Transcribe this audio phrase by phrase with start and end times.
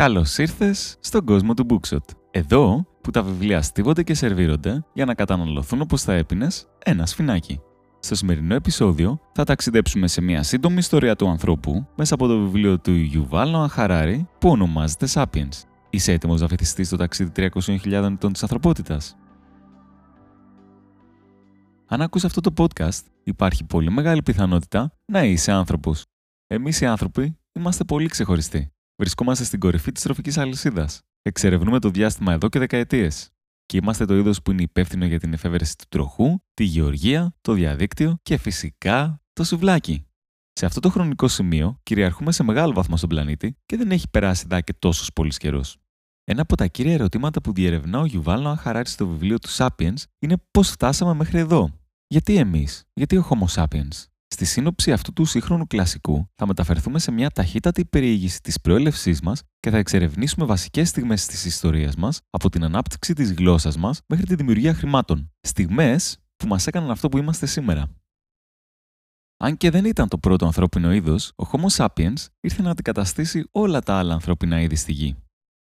[0.00, 2.04] Καλώς ήρθες στον κόσμο του Bookshot.
[2.30, 7.60] Εδώ που τα βιβλία στίβονται και σερβίρονται για να καταναλωθούν όπως θα έπινες ένα σφινάκι.
[7.98, 12.78] Στο σημερινό επεισόδιο θα ταξιδέψουμε σε μια σύντομη ιστορία του ανθρώπου μέσα από το βιβλίο
[12.78, 15.62] του Yuval Noah Harari που ονομάζεται Sapiens.
[15.90, 19.16] Είσαι έτοιμος να βυθιστεί στο ταξίδι 300.000 ετών της ανθρωπότητας;
[21.86, 26.04] Αν ακούς αυτό το podcast, υπάρχει πολύ μεγάλη πιθανότητα να είσαι άνθρωπος.
[26.46, 28.72] Εμείς οι άνθρωποι είμαστε πολύ ξεχωριστοί.
[29.00, 31.00] Βρισκόμαστε στην κορυφή της τροφικής αλυσίδας.
[31.22, 33.30] Εξερευνούμε το διάστημα εδώ και δεκαετίες.
[33.66, 37.52] Και είμαστε το είδος που είναι υπεύθυνο για την εφεύρεση του τροχού, τη γεωργία, το
[37.52, 40.06] διαδίκτυο και φυσικά το σουβλάκι.
[40.52, 44.44] Σε αυτό το χρονικό σημείο κυριαρχούμε σε μεγάλο βαθμό στον πλανήτη και δεν έχει περάσει
[44.48, 45.76] δά και τόσος πολύς καιρός.
[46.24, 50.36] Ένα από τα κύρια ερωτήματα που διερευνά ο Γιουβάλ Νοαχαράτη στο βιβλίο του Sapiens είναι
[50.50, 51.70] πώς φτάσαμε μέχρι εδώ.
[52.06, 57.10] Γιατί εμείς, γιατί ο Homo sapiens; Στη σύνοψη αυτού του σύγχρονου κλασικού θα μεταφερθούμε σε
[57.10, 62.50] μια ταχύτατη περιήγηση της προέλευσής μας και θα εξερευνήσουμε βασικές στιγμές της ιστορίας μας από
[62.50, 65.30] την ανάπτυξη της γλώσσας μας μέχρι τη δημιουργία χρημάτων.
[65.40, 67.88] Στιγμές που μας έκαναν αυτό που είμαστε σήμερα.
[69.36, 73.80] Αν και δεν ήταν το πρώτο ανθρώπινο είδος, ο Homo sapiens ήρθε να αντικαταστήσει όλα
[73.80, 75.16] τα άλλα ανθρώπινα είδη στη γη.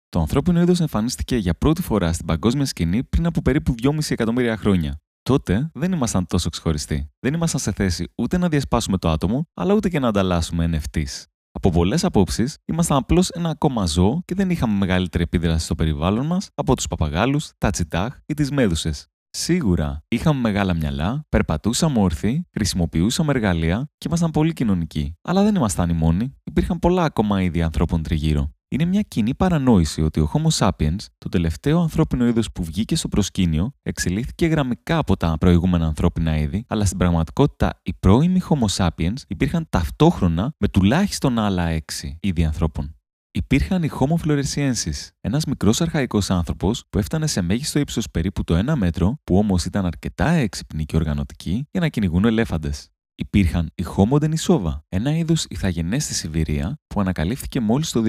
[0.09, 4.57] Το ανθρώπινο είδος εμφανίστηκε για πρώτη φορά στην παγκόσμια σκηνή πριν από περίπου 2,5 εκατομμύρια
[4.57, 5.01] χρόνια.
[5.23, 7.11] Τότε δεν ήμασταν τόσο ξεχωριστοί.
[7.21, 11.25] Δεν ήμασταν σε θέση ούτε να διασπάσουμε το άτομο, αλλά ούτε και να ανταλλάσσουμε NFTs.
[11.51, 16.27] Από πολλές απόψεις, ήμασταν απλώς ένα ακόμα ζώο και δεν είχαμε μεγαλύτερη επίδραση στο περιβάλλον
[16.27, 19.07] μας από τους παπαγάλους, τα τσιτάχ ή τις μέδουσες.
[19.31, 25.15] Σίγουρα είχαμε μεγάλα μυαλά, περπατούσαμε όρθιοι, χρησιμοποιούσαμε εργαλεία και ήμασταν πολύ κοινωνικοί.
[25.23, 28.51] Αλλά δεν ήμασταν οι μόνοι, υπήρχαν πολλά ακόμα είδη ανθρώπων τριγύρω.
[28.73, 33.09] Είναι μια κοινή παρανόηση ότι ο Homo sapiens, το τελευταίο ανθρώπινο είδος που βγήκε στο
[33.09, 39.17] προσκήνιο, εξελίχθηκε γραμμικά από τα προηγούμενα ανθρώπινα είδη, αλλά στην πραγματικότητα οι πρώιμοι Homo sapiens
[39.29, 42.97] υπήρχαν ταυτόχρονα με τουλάχιστον άλλα έξι είδη ανθρώπων.
[43.31, 48.59] Υπήρχαν οι Homo floresiensis, ένας μικρός αρχαϊκός άνθρωπος που έφτανε σε μέγιστο ύψος περίπου το
[48.59, 53.85] 1 μέτρο, που όμως ήταν αρκετά έξυπνοι και οργανωτικοί για να κυνηγούν ελέφαντες υπήρχαν οι
[53.97, 58.03] Homo denisova, ένα είδος ηθαγενές στη Σιβηρία που ανακαλύφθηκε μόλις το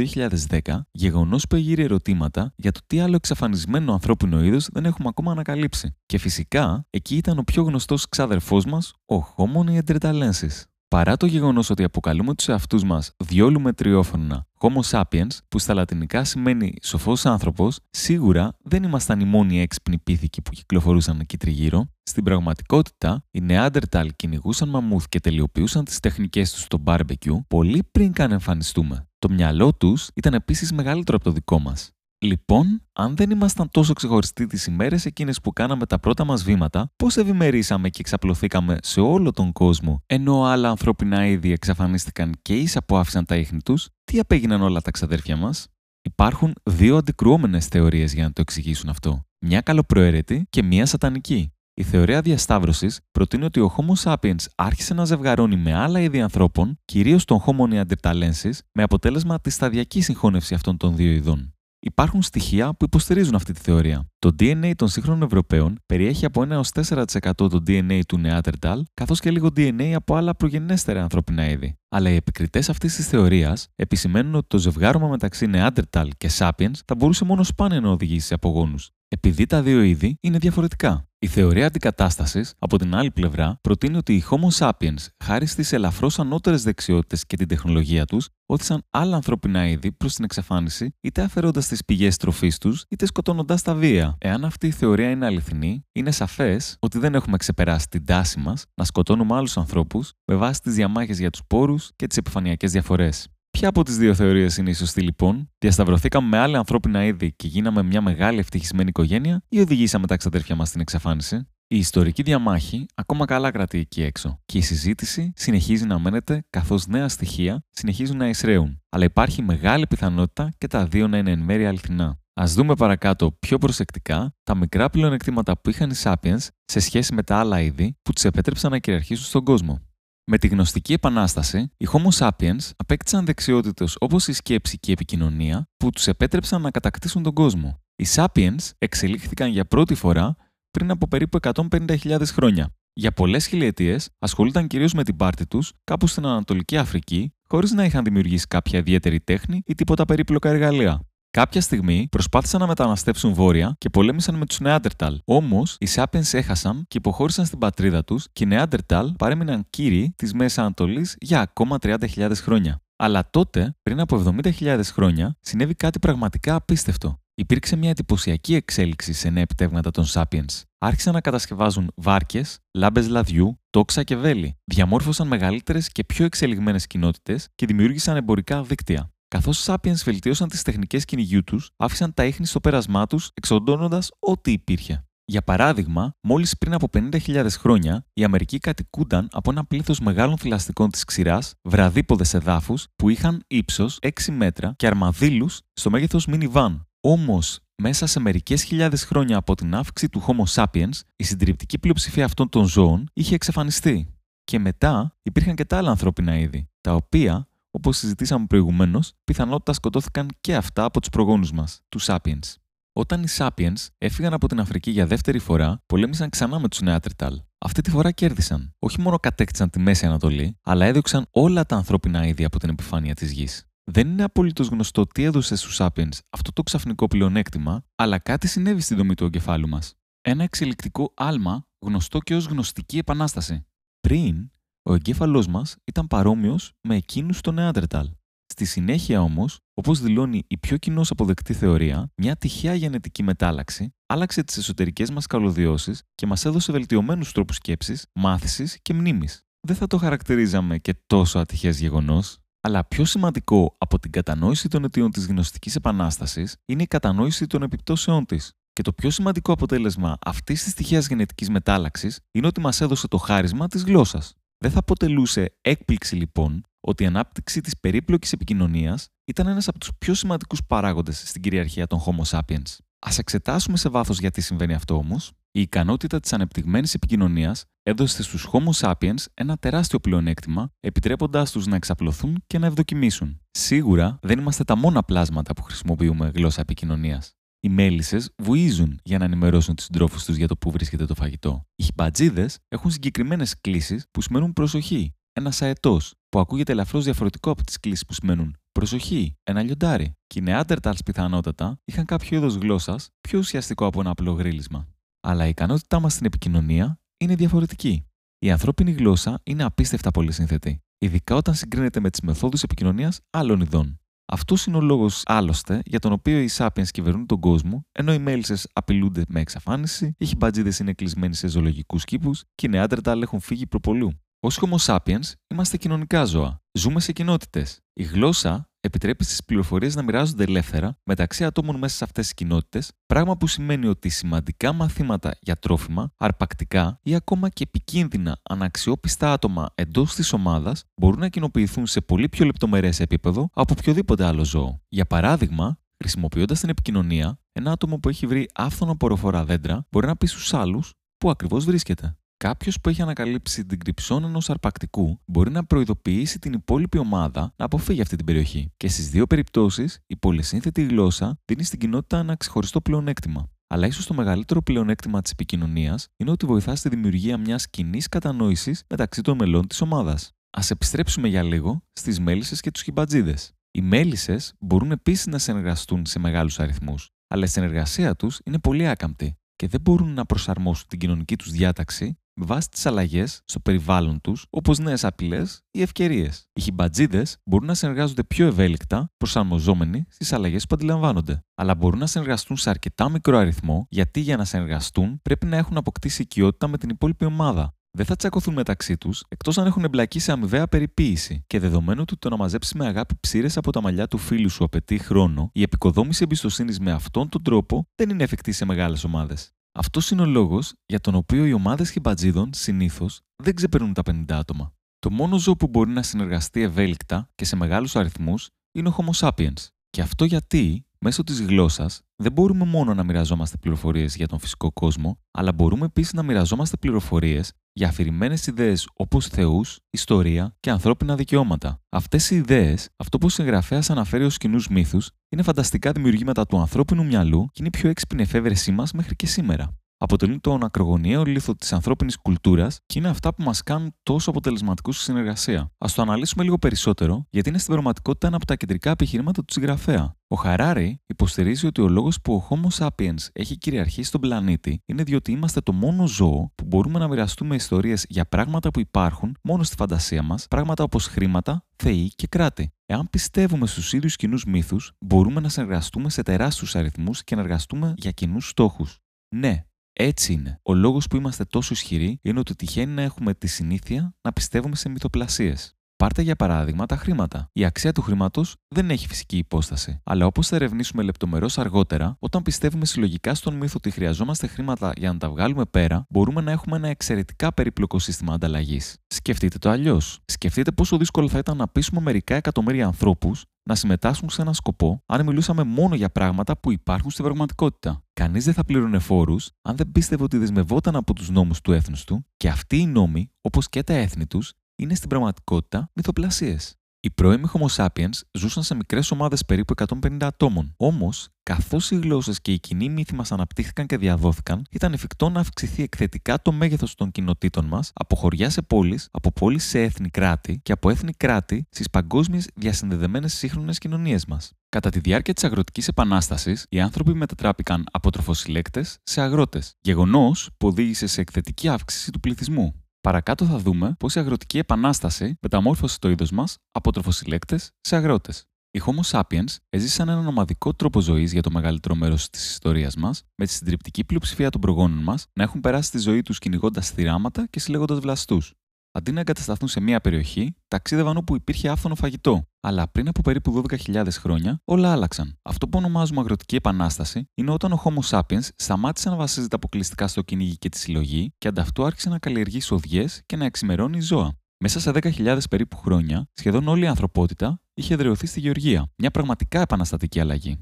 [0.49, 0.59] 2010,
[0.91, 5.95] γεγονός που εγείρε ερωτήματα για το τι άλλο εξαφανισμένο ανθρώπινο είδος δεν έχουμε ακόμα ανακαλύψει.
[6.05, 10.72] Και φυσικά, εκεί ήταν ο πιο γνωστός ξάδερφός μας, ο Homo neanderthalensis.
[10.93, 16.23] Παρά το γεγονός ότι αποκαλούμε τους εαυτούς μας διόλου μετριόφωνα Homo sapiens, που στα λατινικά
[16.23, 21.85] σημαίνει σοφός άνθρωπος, σίγουρα δεν ήμασταν οι μόνοι έξυπνοι πίθηκοι που κυκλοφορούσαν εκεί τριγύρω.
[22.03, 28.13] Στην πραγματικότητα, οι Neanderthal κυνηγούσαν μαμούθ και τελειοποιούσαν τις τεχνικές τους στο barbecue πολύ πριν
[28.13, 29.07] καν εμφανιστούμε.
[29.19, 31.91] Το μυαλό τους ήταν επίσης μεγαλύτερο από το δικό μας.
[32.23, 36.91] Λοιπόν, αν δεν ήμασταν τόσο ξεχωριστοί τις ημέρες εκείνες που κάναμε τα πρώτα μας βήματα,
[36.95, 42.83] πώς ευημερήσαμε και εξαπλωθήκαμε σε όλο τον κόσμο, ενώ άλλα ανθρώπινα είδη εξαφανίστηκαν και ίσα
[42.83, 45.67] που άφησαν τα ίχνη τους, τι απέγιναν όλα τα ξαδέρφια μας;
[46.05, 49.25] Υπάρχουν δύο αντικρουόμενες θεωρίες για να το εξηγήσουν αυτό.
[49.45, 51.53] Μια καλοπροαίρετη και μια σατανική.
[51.73, 56.79] Η θεωρία διασταύρωσης προτείνει ότι ο Homo sapiens άρχισε να ζευγαρώνει με άλλα είδη ανθρώπων,
[56.85, 61.52] κυρίως τον Homo neanderthalensis, με αποτέλεσμα τη σταδιακή συγχώνευση αυτών των δύο ειδών.
[61.85, 64.07] Υπάρχουν στοιχεία που υποστηρίζουν αυτή τη θεωρία.
[64.19, 69.19] Το DNA των σύγχρονων Ευρωπαίων περιέχει από 1 έως 4% το DNA του Neanderthal, καθώς
[69.19, 71.75] και λίγο DNA από άλλα προγενέστερα ανθρώπινα είδη.
[71.89, 76.95] Αλλά οι επικριτές αυτής της θεωρίας επισημαίνουν ότι το ζευγάρωμα μεταξύ Neanderthal και Sapiens θα
[76.95, 81.07] μπορούσε μόνο σπάνια να οδηγήσει σε απογόνους επειδή τα δύο είδη είναι διαφορετικά.
[81.23, 86.19] Η θεωρία αντικατάστασης, από την άλλη πλευρά, προτείνει ότι οι Homo sapiens, χάρη στις ελαφρώς
[86.19, 91.67] ανώτερες δεξιότητες και την τεχνολογία τους, όθησαν άλλα ανθρώπινα είδη προς την εξαφάνιση, είτε αφαιρώντας
[91.67, 94.15] τις πηγές τροφής τους, είτε σκοτώνοντα τα βία.
[94.19, 98.63] Εάν αυτή η θεωρία είναι αληθινή, είναι σαφές ότι δεν έχουμε ξεπεράσει την τάση μας
[98.75, 103.27] να σκοτώνουμε άλλους ανθρώπους με βάση τις διαμάχες για τους πόρους και τις επιφανειακές διαφορές.
[103.57, 107.47] Ποια από τις δύο θεωρίες είναι η σωστή λοιπόν, διασταυρωθήκαμε με άλλα ανθρώπινα είδη και
[107.47, 111.35] γίναμε μια μεγάλη ευτυχισμένη οικογένεια, ή οδηγήσαμε τα ξαδέρφια μας στην εξαφάνιση;
[111.67, 116.87] Η ιστορική διαμάχη ακόμα καλά κρατεί εκεί έξω και η συζήτηση συνεχίζει να μένεται καθώς
[116.87, 118.81] νέα στοιχεία συνεχίζουν να εισραίουν.
[118.89, 122.19] Αλλά υπάρχει μεγάλη πιθανότητα και τα δύο να είναι εν μέρει αληθινά.
[122.41, 127.23] Α δούμε παρακάτω πιο προσεκτικά τα μικρά πλεονεκτήματα που είχαν οι Sapiens σε σχέση με
[127.23, 129.79] τα άλλα είδη που τους επέτρεψαν να κυριαρχήσουν στον κόσμο.
[130.25, 135.67] Με τη γνωστική επανάσταση, οι Homo sapiens απέκτησαν δεξιότητες όπως η σκέψη και η επικοινωνία
[135.77, 137.79] που τους επέτρεψαν να κατακτήσουν τον κόσμο.
[137.95, 140.35] Οι sapiens εξελίχθηκαν για πρώτη φορά
[140.71, 142.75] πριν από περίπου 150.000 χρόνια.
[142.93, 147.83] Για πολλές χιλιετίες ασχολούνταν κυρίως με την πάρτη τους κάπου στην Ανατολική Αφρική, χωρίς να
[147.83, 151.01] είχαν δημιουργήσει κάποια ιδιαίτερη τέχνη ή τίποτα περίπλοκα εργαλεία.
[151.37, 155.19] Κάποια στιγμή προσπάθησαν να μεταναστεύσουν βόρεια και πολέμησαν με τους Νεάντερταλ.
[155.25, 160.33] Όμως οι Sapiens έχασαν και υποχώρησαν στην πατρίδα τους και οι Νεάντερταλ παρέμειναν κύριοι της
[160.33, 162.81] Μέσης Ανατολής για ακόμα 30.000 χρόνια.
[162.95, 167.19] Αλλά τότε, πριν από 70.000 χρόνια, συνέβη κάτι πραγματικά απίστευτο.
[167.35, 170.61] Υπήρξε μια εντυπωσιακή εξέλιξη σε νέα επιτεύγματα των Sapiens.
[170.77, 174.57] Άρχισαν να κατασκευάζουν βάρκες, λάμπες λαδιού, τόξα και βέλη.
[174.63, 179.12] Διαμόρφωσαν μεγαλύτερες και πιο εξελιγμένες κοινότητες και δημιούργησαν εμπορικά δίκτυα.
[179.33, 184.11] Καθώς οι Sapiens βελτίωσαν τις τεχνικές κυνηγιού τους, άφησαν τα ίχνη στο πέρασμά τους, εξοντώνοντας
[184.19, 185.05] ό,τι υπήρχε.
[185.25, 190.89] Για παράδειγμα, μόλις πριν από 50.000 χρόνια, οι Αμερικοί κατοικούνταν από ένα πλήθος μεγάλων θηλαστικών
[190.89, 196.85] της ξηράς, βραδύποδε εδάφους που είχαν ύψος 6 μέτρα και αρμαδίλους στο μέγεθος minivan.
[197.01, 202.25] Όμως, μέσα σε μερικές χιλιάδες χρόνια από την αύξηση του Homo sapiens, η συντριπτική πλειοψηφία
[202.25, 204.07] αυτών των ζώων είχε εξαφανιστεί.
[204.43, 210.27] Και μετά υπήρχαν και τα άλλα ανθρώπινα είδη, τα οποία, όπως συζητήσαμε προηγουμένως, πιθανότητα σκοτώθηκαν
[210.41, 212.55] και αυτά από τους προγόνους μας, του sapiens.
[212.95, 217.33] Όταν οι Sapiens έφυγαν από την Αφρική για δεύτερη φορά, πολέμησαν ξανά με τους Neanderthal.
[217.57, 218.75] Αυτή τη φορά κέρδισαν.
[218.79, 223.13] Όχι μόνο κατέκτησαν τη Μέση Ανατολή, αλλά έδιωξαν όλα τα ανθρώπινα είδη από την επιφάνεια
[223.13, 223.65] της γης.
[223.83, 228.81] Δεν είναι απολύτως γνωστό τι έδωσε στους Sapiens αυτό το ξαφνικό πλεονέκτημα, αλλά κάτι συνέβη
[228.81, 229.93] στην δομή του εγκεφάλου μας.
[230.21, 233.65] Ένα εξελικτικό άλμα γνωστό και ως γνωστική επανάσταση.
[233.99, 234.51] Πριν,
[234.83, 238.05] ο εγκέφαλός μας ήταν παρόμοιος με εκείνους των Neanderthal.
[238.45, 244.43] Στη συνέχεια όμως, όπως δηλώνει η πιο κοινώς αποδεκτή θεωρία, μια τυχαία γενετική μετάλλαξη άλλαξε
[244.43, 249.41] τις εσωτερικές μας καλωδιώσεις και μας έδωσε βελτιωμένους τρόπους σκέψης, μάθησης και μνήμης.
[249.67, 254.83] Δεν θα το χαρακτηρίζαμε και τόσο ατυχές γεγονός, αλλά πιο σημαντικό από την κατανόηση των
[254.83, 258.51] αιτίων της γνωστικής επανάστασης είναι η κατανόηση των επιπτώσεών της.
[258.73, 263.17] Και το πιο σημαντικό αποτέλεσμα αυτής της τυχαίας γενετικής μετάλλαξης είναι ότι μας έδωσε το
[263.17, 264.33] χάρισμα της γλώσσας.
[264.63, 269.89] Δεν θα αποτελούσε έκπληξη λοιπόν ότι η ανάπτυξη της περίπλοκης επικοινωνίας ήταν ένας από τους
[269.97, 272.77] πιο σημαντικούς παράγοντες στην κυριαρχία των Homo sapiens.
[272.99, 275.31] Α εξετάσουμε σε βάθος γιατί συμβαίνει αυτό όμως.
[275.51, 281.75] Η ικανότητα της ανεπτυγμένης επικοινωνίας έδωσε στους Homo sapiens ένα τεράστιο πλεονέκτημα, επιτρέποντάς τους να
[281.75, 283.41] εξαπλωθούν και να ευδοκιμήσουν.
[283.51, 287.35] Σίγουρα δεν είμαστε τα μόνα πλάσματα που χρησιμοποιούμε γλώσσα επικοινωνίας.
[287.65, 291.65] Οι μέλισσες βουίζουν για να ενημερώσουν του συντρόφους τους για το πού βρίσκεται το φαγητό.
[291.75, 295.13] Οι χιμπατζίδες έχουν συγκεκριμένες κλήσει που σημαίνουν προσοχή.
[295.33, 300.11] Ένας αετός, που ακούγεται ελαφρώς διαφορετικό από τις κλήσει που σημαίνουν προσοχή, ένα λιοντάρι.
[300.27, 304.87] Και οι Νεάντερταλς πιθανότατα είχαν κάποιο είδος γλώσσας πιο ουσιαστικό από ένα απλό γρίλισμα.
[305.21, 308.05] Αλλά η ικανότητά μας στην επικοινωνία είναι διαφορετική.
[308.39, 313.61] Η ανθρώπινη γλώσσα είναι απίστευτα πολύ σύνθετη, ειδικά όταν συγκρίνεται με τις μεθόδους επικοινωνίας άλλων
[313.61, 314.02] ειδών.
[314.25, 318.19] Αυτός είναι ο λόγος, άλλωστε, για τον οποίο οι Sapiens κυβερνούν τον κόσμο, ενώ οι
[318.19, 323.39] μέλισσε απειλούνται με εξαφάνιση, οι χιμπατζίδες είναι κλεισμένοι σε ζωολογικούς κήπους και οι Νεάντερταλ έχουν
[323.39, 324.11] φύγει προπολού.
[324.43, 326.61] Ω Homo sapiens είμαστε κοινωνικά ζώα.
[326.71, 327.79] Ζούμε σε κοινότητες.
[327.93, 332.91] Η γλώσσα επιτρέπει στις πληροφορίες να μοιράζονται ελεύθερα μεταξύ ατόμων μέσα σε αυτές τις κοινότητες,
[333.05, 339.69] πράγμα που σημαίνει ότι σημαντικά μαθήματα για τρόφιμα, αρπακτικά ή ακόμα και επικίνδυνα αναξιόπιστα άτομα
[339.75, 344.81] εντός της ομάδας μπορούν να κοινοποιηθούν σε πολύ πιο λεπτομερές επίπεδο από οποιοδήποτε άλλο ζώο.
[344.87, 350.15] Για παράδειγμα, χρησιμοποιώντας την επικοινωνία, ένα άτομο που έχει βρει άφθονα ποροφορά δέντρα μπορεί να
[350.15, 352.17] πει στους άλλους πού ακριβώς βρίσκεται.
[352.43, 357.65] Κάποιος που έχει ανακαλύψει την κρυψόν ενός αρπακτικού μπορεί να προειδοποιήσει την υπόλοιπη ομάδα να
[357.65, 358.71] αποφύγει αυτή την περιοχή.
[358.77, 363.49] Και στις δύο περιπτώσεις, η πολυσύνθετη γλώσσα δίνει στην κοινότητα ένα ξεχωριστό πλεονέκτημα.
[363.67, 368.83] Αλλά ίσως το μεγαλύτερο πλεονέκτημα της επικοινωνίας είναι ότι βοηθάς στη δημιουργία μιας κοινή κατανόησης
[368.89, 370.31] μεταξύ των μελών της ομάδας.
[370.57, 373.51] Α επιστρέψουμε για λίγο στις μέλισσες και τους χιμπατζίδες.
[373.71, 378.87] Οι μέλισσες μπορούν επίσης να συνεργαστούν σε μεγάλους αριθμούς, αλλά η συνεργασία τους είναι πολύ
[378.87, 383.59] άκαμπτη και δεν μπορούν να προσαρμόσουν την κοινωνική τους διάταξη με βάση τις αλλαγές στο
[383.59, 386.47] περιβάλλον τους, όπως νέες απειλές ή ευκαιρίες.
[386.53, 391.43] Οι χιμπατζίδες μπορούν να συνεργάζονται πιο ευέλικτα, προσαρμοζόμενοι στις αλλαγές που αντιλαμβάνονται.
[391.55, 395.77] Αλλά μπορούν να συνεργαστούν σε αρκετά μικρό αριθμό, γιατί για να συνεργαστούν πρέπει να έχουν
[395.77, 397.75] αποκτήσει οικειότητα με την υπόλοιπη ομάδα.
[397.97, 401.43] Δεν θα τσακωθούν μεταξύ τους εκτός αν έχουν εμπλακεί σε αμοιβαία περιποίηση.
[401.47, 404.63] Και δεδομένου ότι το να μαζέψει με αγάπη ψήρες από τα μαλλιά του φίλου σου
[404.63, 409.53] απαιτεί χρόνο, η επικοδόμηση εμπιστοσύνης με αυτόν τον τρόπο δεν είναι εφικτή σε μεγάλες ομάδες.
[409.75, 414.23] Αυτός είναι ο λόγος για τον οποίο οι ομάδες χιμπατζίδων συνήθως δεν ξεπερνούν τα 50
[414.29, 414.73] άτομα.
[414.99, 419.27] Το μόνο ζώο που μπορεί να συνεργαστεί ευέλικτα και σε μεγάλους αριθμούς είναι ο Homo
[419.27, 419.67] sapiens.
[419.89, 424.71] Και αυτό γιατί μέσω της γλώσσας δεν μπορούμε μόνο να μοιραζόμαστε πληροφορίες για τον φυσικό
[424.71, 431.15] κόσμο, αλλά μπορούμε επίσης να μοιραζόμαστε πληροφορίες για αφηρημένες ιδέες όπως Θεούς, ιστορία και ανθρώπινα
[431.15, 431.81] δικαιώματα.
[431.89, 436.57] Αυτές οι ιδέες, αυτό που ο συγγραφέας αναφέρει ως κοινούς μύθους, είναι φανταστικά δημιουργήματα του
[436.57, 439.77] ανθρώπινου μυαλού και είναι η πιο έξυπνη εφεύρεσή μας μέχρι και σήμερα.
[440.03, 444.95] Αποτελούν τον ακρογωνιαίο λίθο της ανθρώπινης κουλτούρας και είναι αυτά που μας κάνουν τόσο αποτελεσματικούς
[444.95, 445.59] στη συνεργασία.
[445.59, 449.53] Α το αναλύσουμε λίγο περισσότερο, γιατί είναι στην πραγματικότητα ένα από τα κεντρικά επιχειρήματα του
[449.53, 450.15] συγγραφέα.
[450.27, 455.03] Ο Χαράρη υποστηρίζει ότι ο λόγος που ο Homo sapiens έχει κυριαρχήσει στον πλανήτη είναι
[455.03, 459.63] διότι είμαστε το μόνο ζώο που μπορούμε να μοιραστούμε ιστορίες για πράγματα που υπάρχουν μόνο
[459.63, 462.73] στη φαντασία μας, πράγματα όπως χρήματα, θεοί και κράτη.
[462.85, 467.93] Εάν πιστεύουμε στους ίδιους κοινούς μύθους, μπορούμε να συνεργαστούμε σε τεράστιους αριθμούς και να εργαστούμε
[467.97, 468.97] για κοινούς στόχους.
[469.35, 470.59] Ναι, έτσι είναι.
[470.63, 474.75] Ο λόγος που είμαστε τόσο ισχυροί είναι ότι τυχαίνει να έχουμε τη συνήθεια να πιστεύουμε
[474.75, 475.77] σε μυθοπλασίες.
[475.95, 477.49] Πάρτε για παράδειγμα τα χρήματα.
[477.53, 480.01] Η αξία του χρήματος δεν έχει φυσική υπόσταση.
[480.03, 485.11] Αλλά όπως θα ερευνήσουμε λεπτομερώς αργότερα, όταν πιστεύουμε συλλογικά στον μύθο ότι χρειαζόμαστε χρήματα για
[485.11, 488.97] να τα βγάλουμε πέρα, μπορούμε να έχουμε ένα εξαιρετικά περίπλοκο σύστημα ανταλλαγής.
[489.07, 490.19] Σκεφτείτε το αλλιώς.
[490.25, 495.03] Σκεφτείτε πόσο δύσκολο θα ήταν να πείσουμε μερικά εκατομμύρια ανθρώπους να συμμετάσχουν σε ένα σκοπό
[495.05, 498.03] αν μιλούσαμε μόνο για πράγματα που υπάρχουν στην πραγματικότητα.
[498.13, 502.03] Κανείς δεν θα πλήρωνε φόρους αν δεν πίστευε ότι δεσμευόταν από τους νόμους του έθνους
[502.03, 506.77] του και αυτοί οι νόμοι, όπως και τα έθνη τους, είναι στην πραγματικότητα μυθοπλασίες.
[507.05, 510.73] Οι πρώιμοι Homo sapiens ζούσαν σε μικρές ομάδες περίπου 150 ατόμων.
[510.77, 515.39] Όμως, καθώς οι γλώσσες και οι κοινοί μύθοι μας αναπτύχθηκαν και διαδόθηκαν, ήταν εφικτό να
[515.39, 520.09] αυξηθεί εκθετικά το μέγεθος των κοινοτήτων μας από χωριά σε πόλεις, από πόλεις σε έθνη
[520.09, 524.51] κράτη και από έθνη κράτη στις παγκόσμιες διασυνδεδεμένες σύγχρονες κοινωνίες μας.
[524.69, 529.73] Κατά τη διάρκεια της Αγροτικής Επανάστασης, οι άνθρωποι μετατράπηκαν από τροφοσυλλέκτες σε αγρότες.
[529.81, 532.82] Γεγονός που οδήγησε σε εκθετική αύξηση του πληθυσμού.
[533.07, 538.45] Παρακάτω θα δούμε πώς η αγροτική επανάσταση μεταμόρφωσε το είδος μας από τροφοσυλλέκτες σε αγρότες.
[538.71, 543.23] Οι Homo sapiens έζησαν έναν ομαδικό τρόπο ζωής για το μεγαλύτερο μέρος της ιστορίας μας,
[543.35, 547.47] με τη συντριπτική πλειοψηφία των προγόνων μας να έχουν περάσει τη ζωή τους κυνηγώντας θυράματα
[547.49, 548.53] και συλλέγοντας βλαστούς.
[548.95, 552.47] Αντί να εγκατασταθούν σε μία περιοχή, ταξίδευαν όπου υπήρχε άφθονο φαγητό.
[552.59, 555.39] Αλλά πριν από περίπου 12.000 χρόνια, όλα άλλαξαν.
[555.41, 560.21] Αυτό που ονομάζουμε αγροτική επανάσταση είναι όταν ο Homo sapiens σταμάτησε να βασίζεται αποκλειστικά στο
[560.21, 564.33] κυνήγι και τη συλλογή και ανταυτού άρχισε να καλλιεργεί σοδιές και να εξημερώνει ζώα.
[564.57, 568.91] Μέσα σε 10.000 περίπου χρόνια, σχεδόν όλη η ανθρωπότητα είχε εδραιωθεί στη γεωργία.
[568.97, 570.57] Μια πραγματικά επαναστατική αλλαγή.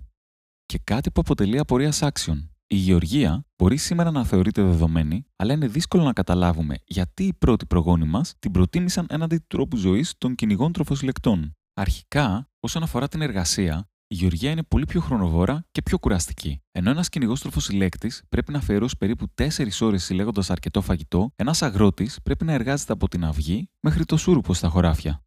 [0.66, 2.52] Και κάτι που αποτελεί απορία άξιων.
[2.74, 7.66] Η γεωργία μπορεί σήμερα να θεωρείται δεδομένη, αλλά είναι δύσκολο να καταλάβουμε γιατί οι πρώτοι
[7.66, 11.56] προγόνοι μας την προτίμησαν έναντι του τρόπου ζωής των κυνηγών τροφοσυλλεκτών.
[11.74, 16.62] Αρχικά, όσον αφορά την εργασία, η γεωργία είναι πολύ πιο χρονοβόρα και πιο κουραστική.
[16.72, 22.20] Ενώ ένας κυνηγός τροφοσυλλέκτης πρέπει να αφιερώσει περίπου 4 ώρες συλλέγοντας αρκετό φαγητό, ένας αγρότης
[22.24, 25.24] πρέπει να εργάζεται από την αυγή μέχρι το σούρουπο στα χωράφια.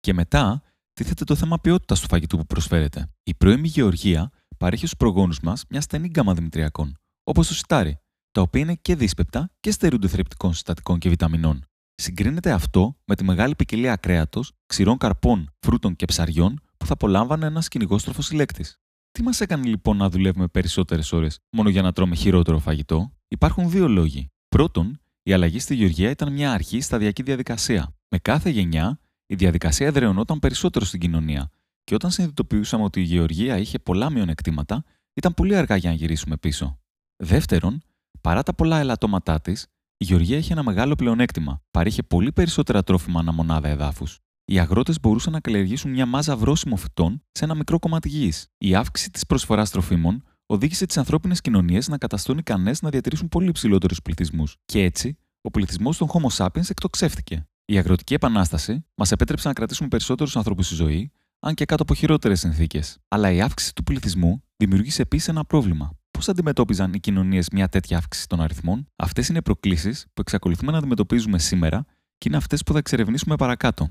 [0.00, 0.62] Και μετά,
[0.92, 3.10] τίθεται το θέμα ποιότητας του φαγητού που προσφέρεται.
[3.22, 6.94] Η πρώιμη γεωργία παρέχει στους προγόνους μας μια στενή γκάμα δημητριακών,
[7.24, 11.64] όπως το σιτάρι, τα οποία είναι και δύσπεπτα και στερούνται θρεπτικών συστατικών και βιταμινών.
[11.94, 17.46] Συγκρίνεται αυτό με τη μεγάλη ποικιλία κρέατος, ξηρών καρπών, φρούτων και ψαριών που θα απολάμβανε
[17.46, 18.64] ένα κυνηγό τροφοσυλλέκτη.
[19.10, 23.70] Τι μας έκανε λοιπόν να δουλεύουμε περισσότερες ώρες μόνο για να τρώμε χειρότερο φαγητό, Υπάρχουν
[23.70, 24.30] δύο λόγοι.
[24.48, 27.94] Πρώτον, η αλλαγή στη γεωργία ήταν μια αρχή σταδιακή διαδικασία.
[28.08, 31.50] Με κάθε γενιά, η διαδικασία εδραιωνόταν περισσότερο στην κοινωνία
[31.86, 36.36] και όταν συνειδητοποιούσαμε ότι η γεωργία είχε πολλά μειονεκτήματα, ήταν πολύ αργά για να γυρίσουμε
[36.36, 36.78] πίσω.
[37.16, 37.82] Δεύτερον,
[38.20, 39.66] παρά τα πολλά ελαττώματά της,
[39.96, 41.62] η γεωργία είχε ένα μεγάλο πλεονέκτημα.
[41.70, 44.18] Παρήχε πολύ περισσότερα τρόφιμα ανά μονάδα εδάφους.
[44.44, 48.46] Οι αγρότες μπορούσαν να καλλιεργήσουν μια μάζα βρόσιμων φυτών σε ένα μικρό κομμάτι γης.
[48.58, 53.48] Η αύξηση της προσφοράς τροφίμων οδήγησε τις ανθρώπινες κοινωνίες να καταστούν ικανέ να διατηρήσουν πολύ
[53.48, 54.56] υψηλότερου πληθυσμούς.
[54.64, 57.46] Και έτσι, ο πληθυσμός των Homo sapiens εκτοξεύτηκε.
[57.64, 61.94] Η αγροτική επανάσταση μας επέτρεψε να κρατήσουμε περισσότερους ανθρώπους στη ζωή, αν και κάτω από
[61.94, 62.98] χειρότερες συνθήκες.
[63.08, 65.90] Αλλά η αύξηση του πληθυσμού δημιουργήσε επίσης ένα πρόβλημα.
[66.10, 70.78] Πώς αντιμετώπιζαν οι κοινωνίες μια τέτοια αύξηση των αριθμών, αυτές είναι προκλήσεις που εξακολουθούμε να
[70.78, 71.84] αντιμετωπίζουμε σήμερα
[72.18, 73.88] και είναι αυτές που θα εξερευνήσουμε παρακάτω.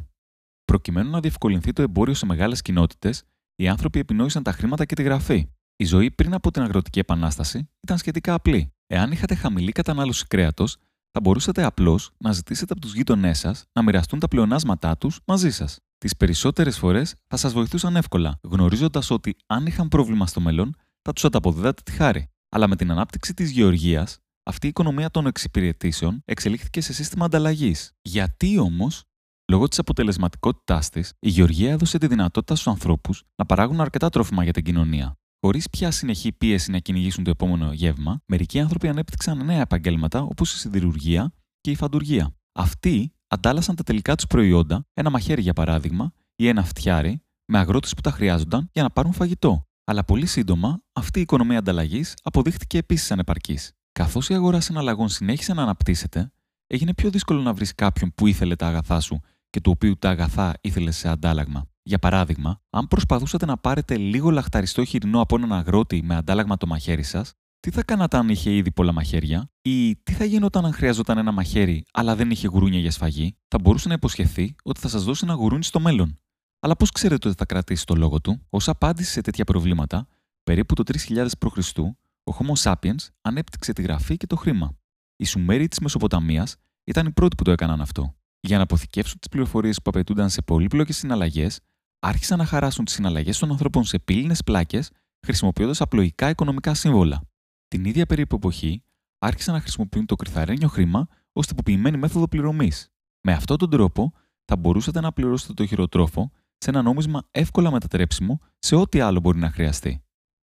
[0.65, 3.23] Προκειμένου να διευκολυνθεί το εμπόριο σε μεγάλες κοινότητες,
[3.55, 5.49] οι άνθρωποι επινόησαν τα χρήματα και τη γραφή.
[5.75, 8.73] Η ζωή πριν από την αγροτική επανάσταση ήταν σχετικά απλή.
[8.87, 10.77] Εάν είχατε χαμηλή κατανάλωση κρέατος,
[11.11, 15.51] θα μπορούσατε απλώς να ζητήσετε από τους γείτονές σας να μοιραστούν τα πλεονάσματά τους μαζί
[15.51, 15.79] σας.
[16.05, 21.13] Τις περισσότερες φορές θα σας βοηθούσαν εύκολα, γνωρίζοντας ότι αν είχαν πρόβλημα στο μέλλον, θα
[21.13, 22.27] τους ανταποδίδατε τη χάρη.
[22.49, 27.91] Αλλά με την ανάπτυξη της γεωργίας, αυτή η οικονομία των εξυπηρετήσεων εξελίχθηκε σε σύστημα ανταλλαγής.
[28.01, 29.03] Γιατί όμως,
[29.51, 34.43] λόγω της αποτελεσματικότητάς της, η γεωργία έδωσε τη δυνατότητα στους ανθρώπους να παράγουν αρκετά τρόφιμα
[34.43, 35.17] για την κοινωνία.
[35.39, 40.53] Χωρίς πια συνεχή πίεση να κυνηγήσουν το επόμενο γεύμα, μερικοί άνθρωποι ανέπτυξαν νέα επαγγέλματα όπως
[40.53, 42.35] η σιδηρουργία και η φαντουργία.
[42.51, 47.93] Αυτοί αντάλλασαν τα τελικά τους προϊόντα, ένα μαχαίρι για παράδειγμα, ή ένα φτιάρι, με αγρότες
[47.93, 49.67] που τα χρειάζονταν για να πάρουν φαγητό.
[49.83, 53.71] Αλλά πολύ σύντομα αυτή η οικονομία ανταλλαγής αποδείχτηκε επίσης ανεπαρκής.
[53.91, 56.31] Καθώς η αγοράς συναλλαγών συνέχισε να αναπτύσσεται,
[56.67, 60.09] έγινε πιο δύσκολο να βρεις κάποιον που ήθελε τα αγαθά σου και του οποίου τα
[60.09, 61.65] αγαθά ήθελες σε αντάλλαγμα.
[61.83, 66.67] Για παράδειγμα, αν προσπαθούσατε να πάρετε λίγο λαχταριστό χοιρινό από έναν αγρότη με αντάλλαγμα το
[66.67, 67.33] μαχαίρι σας,
[67.65, 71.31] Τι θα κάνατε αν είχε ήδη πολλά μαχαίρια, ή τι θα γινόταν αν χρειαζόταν ένα
[71.31, 75.21] μαχαίρι, αλλά δεν είχε γουρούνια για σφαγή, θα μπορούσε να υποσχεθεί ότι θα σας δώσει
[75.23, 76.19] ένα γουρούνι στο μέλλον.
[76.59, 80.07] Αλλά πώς ξέρετε ότι θα κρατήσει το λόγο του, ως απάντηση σε τέτοια προβλήματα,
[80.43, 81.77] περίπου το 3000 π.Χ.,
[82.23, 84.77] ο Homo sapiens ανέπτυξε τη γραφή και το χρήμα.
[85.15, 88.15] Οι Σουμέριοι της Μεσοποταμίας ήταν οι πρώτοι που το έκαναν αυτό.
[88.39, 91.59] Για να αποθηκεύσουν τις πληροφορίες που απαιτούνταν σε πολύπλοκες συναλλαγές,
[91.99, 94.91] άρχισαν να χαράσουν τις συναλλαγές των ανθρώπων σε πύληνες πλάκες,
[95.25, 97.21] χρησιμοποιώντας απλοϊκά οικονομικά σύμβολα.
[97.67, 98.83] Την ίδια περίπου εποχή,
[99.19, 102.89] άρχισαν να χρησιμοποιούν το κρυθαρένιο χρήμα ως τυποποιημένη μέθοδο πληρωμής.
[103.21, 104.13] Με αυτόν τον τρόπο,
[104.45, 109.37] θα μπορούσατε να πληρώσετε το χειροτρόφο σε ένα νόμισμα εύκολα μετατρέψιμο σε ό,τι άλλο μπορεί
[109.37, 110.03] να χρειαστεί.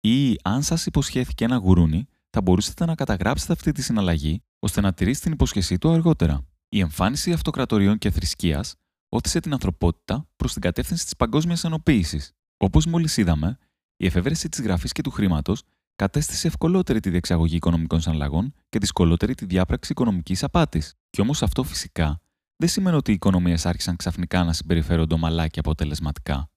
[0.02, 4.94] Ή, αν σας υποσχέθηκε ένα γουρούνι, θα μπορούσατε να καταγράψετε αυτή τη συναλλαγή ώστε να
[4.94, 6.46] τηρήσει την υπόσχεσή του αργότερα.
[6.70, 8.76] Η εμφάνιση αυτοκρατοριών και θρησκείας
[9.10, 12.32] όθησε την ανθρωπότητα προς την κατεύθυνση της παγκόσμιας ενοποίησης.
[12.58, 13.58] Όπως μόλις είδαμε,
[13.98, 15.64] η εφεύρεση της γραφής και του χρήματος
[15.98, 20.94] κατέστησε ευκολότερη τη διεξαγωγή οικονομικών συναλλαγών και δυσκολότερη τη διάπραξη οικονομικής απάτης.
[21.10, 22.22] Και όμως αυτό φυσικά
[22.56, 26.50] δεν σημαίνει ότι οι οικονομίες άρχισαν ξαφνικά να συμπεριφέρονται ομαλά και αποτελεσματικά.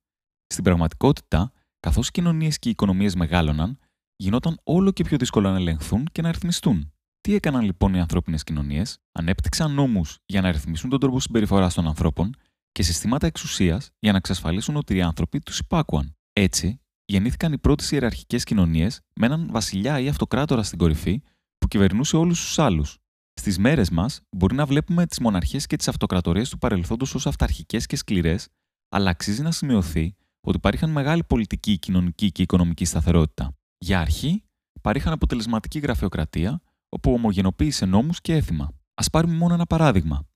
[0.47, 3.78] Στην πραγματικότητα, καθώς οι κοινωνίες και οι οικονομίες μεγάλωναν,
[4.16, 6.92] γινόταν όλο και πιο δύσκολο να ελεγχθούν και να ρυθμιστούν.
[7.20, 11.87] Τι έκαναν λοιπόν οι ανθρώπινες κοινωνίες, ανέπτυξαν νόμους για να ρυθμίσουν τον τρόπο συμπεριφοράς των
[11.87, 12.35] ανθρώπων
[12.73, 16.16] και συστήματα εξουσίας για να εξασφαλίσουν ότι οι άνθρωποι τους υπάκουαν.
[16.32, 16.80] Έτσι,
[17.11, 21.23] γεννήθηκαν οι πρώτες ιεραρχικές κοινωνίες με έναν βασιλιά ή αυτοκράτορα στην κορυφή
[21.59, 22.99] που κυβερνούσε όλους τους άλλους.
[23.40, 27.87] Στις μέρες μας μπορεί να βλέπουμε τις μοναρχίες και τις αυτοκρατορίες του παρελθόντος ως αυταρχικές
[27.87, 28.49] και σκληρές,
[28.88, 33.57] αλλά αξίζει να σημειωθεί ότι παρήχαν μεγάλη πολιτική, κοινωνική και οικονομική σταθερότητα.
[33.79, 34.45] Για αρχή,
[34.83, 38.64] παρήχαν αποτελεσματική γραφειοκρατία, όπου ομογενοποίησε νόμους και έθιμα.
[38.95, 40.26] Α πάρουμε μόνο ένα παράδειγμα.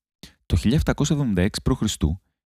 [0.47, 1.83] Το 1776 π.Χ.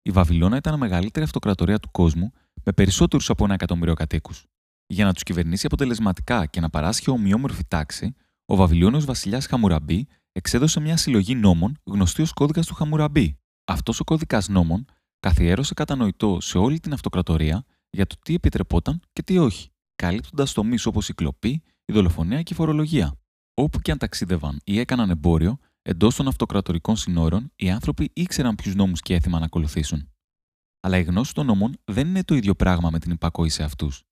[0.03, 2.33] η Βαβυλώνα ήταν η μεγαλύτερη αυτοκρατορία του κόσμου
[2.69, 4.47] με περισσότερους από ένα εκατομμύριο κατοίκους.
[4.87, 8.15] Για να τους κυβερνήσει αποτελεσματικά και να παράσχει ομοιόμορφη τάξη,
[8.47, 13.39] ο Βαβυλώνιος βασιλιάς Χαμουραμπή εξέδωσε μια συλλογή νόμων γνωστή ως κώδικας του Χαμουραμπή.
[13.65, 14.85] Αυτός ο κώδικας νόμων
[15.21, 20.87] καθιέρωσε κατανοητό σε όλη την αυτοκρατορία για το τι επιτρεπόταν και τι όχι, καλύπτοντας τομείς
[20.87, 23.15] όπως η κλοπή, η δολοφονία και η φορολογία.
[23.55, 28.75] Όπου και αν ταξίδευαν ή έκαναν εμπόριο, εντός των αυτοκρατορικών συνόρων, οι άνθρωποι ήξεραν ποιους
[28.75, 30.09] νόμους και έθιμα να ακολουθήσουν.
[30.81, 34.03] Αλλά η γνώση των νόμων δεν είναι το ίδιο πράγμα με την υπακοή σε αυτούς.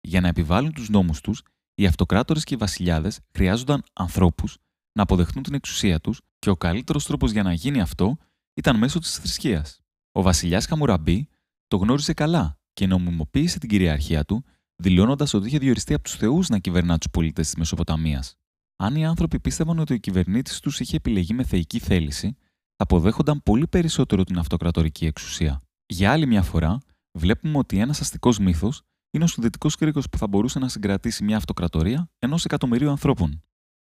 [0.00, 1.42] Για να επιβάλλουν τους νόμους τους,
[1.74, 4.56] οι αυτοκράτορες και οι βασιλιάδες χρειάζονταν ανθρώπους
[4.92, 8.16] να αποδεχτούν την εξουσία τους και ο καλύτερος τρόπος για να γίνει αυτό
[8.54, 9.80] ήταν μέσω της θρησκείας.
[10.12, 11.28] Ο βασιλιάς Χαμουραμπή
[11.68, 14.44] το γνώριζε καλά και νομιμοποίησε την κυριαρχία του,
[14.76, 18.34] δηλώνοντας ότι είχε διοριστεί από τους Θεούς να κυβερνά τους πολίτες της Μεσοποταμίας.
[18.76, 22.36] Αν οι άνθρωποι πίστευαν ότι ο κυβερνήτης τους είχε επιλεγεί με θεϊκή θέληση,
[22.76, 25.62] θα αποδέχονταν πολύ περισσότερο την αυτοκρατορική εξουσία.
[25.92, 26.78] Για άλλη μια φορά,
[27.18, 31.36] βλέπουμε ότι ένας αστικός μύθος είναι ο συνδετικός κρίκος που θα μπορούσε να συγκρατήσει μια
[31.36, 33.42] αυτοκρατορία ενός εκατομμυρίου ανθρώπων.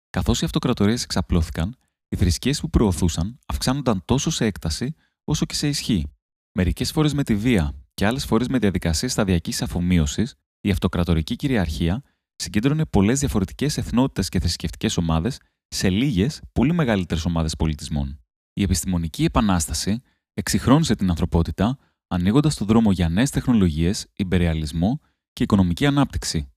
[0.09, 1.75] Καθώς οι αυτοκρατορίες εξαπλώθηκαν,
[2.09, 6.13] οι θρησκείες που προωθούσαν αυξάνονταν τόσο σε έκταση όσο και σε ισχύ.
[6.57, 12.03] Μερικές φορές με τη βία και άλλες φορές με διαδικασίες σταδιακής αφομοίωσης, η αυτοκρατορική κυριαρχία
[12.35, 18.19] συγκέντρωνε πολλές διαφορετικές εθνότητες και θρησκευτικές ομάδες σε λίγες, πολύ μεγαλύτερες ομάδες πολιτισμών.
[18.53, 20.01] Η επιστημονική επανάσταση
[20.33, 24.99] εξυγχρόνισε την ανθρωπότητα, ανοίγοντας τον δρόμο για νέες τεχνολογίες, υπεριαλισμό
[25.33, 26.49] και οικονομική ανάπτυξη.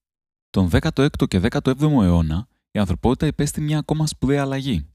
[0.50, 4.88] Τον 16ο και 17ο αιώνα, η ανθρωπότητα υπέστη μια ακόμα σπουδαία αλλαγή.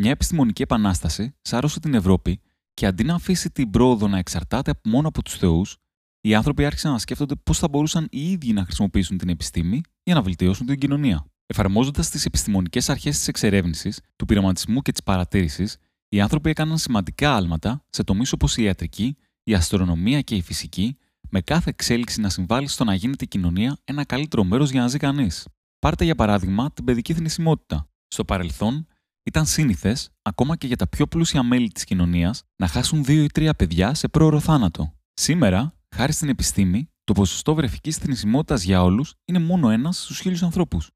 [0.00, 2.40] Μια επιστημονική επανάσταση σάρωσε την Ευρώπη
[2.74, 5.76] και αντί να αφήσει την πρόοδο να εξαρτάται μόνο από τους Θεούς,
[6.20, 10.14] οι άνθρωποι άρχισαν να σκέφτονται πώς θα μπορούσαν οι ίδιοι να χρησιμοποιήσουν την επιστήμη για
[10.14, 11.26] να βελτιώσουν την κοινωνία.
[11.46, 15.76] Εφαρμόζοντας τις επιστημονικές αρχές της εξερεύνησης, του πειραματισμού και της παρατήρησης,
[16.08, 19.16] οι άνθρωποι έκαναν σημαντικά άλματα σε τομείς όπως η ιατρική,
[19.48, 20.96] η αστρονομία και η φυσική,
[21.30, 24.88] με κάθε εξέλιξη να συμβάλλει στο να γίνεται η κοινωνία ένα καλύτερο μέρος για να
[24.88, 25.48] ζει κανείς.
[25.78, 27.88] Πάρτε για παράδειγμα την παιδική θνησιμότητα.
[28.08, 28.86] Στο παρελθόν,
[29.22, 33.26] ήταν σύνηθες, ακόμα και για τα πιο πλούσια μέλη της κοινωνίας, να χάσουν δύο ή
[33.26, 34.94] τρία παιδιά σε πρόωρο θάνατο.
[35.12, 40.42] Σήμερα, χάρη στην επιστήμη, το ποσοστό βρεφικής θνησιμότητας για όλους είναι μόνο ένας στους χίλιους
[40.42, 40.90] ανθρώπους.